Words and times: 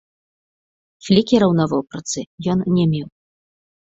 Флікераў 1.09 1.51
на 1.59 1.65
вопратцы 1.73 2.19
ён 2.55 2.59
не 2.79 2.85
меў. 2.95 3.07